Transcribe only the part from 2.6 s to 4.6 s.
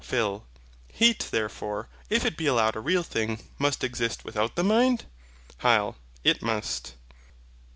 a real being, must exist without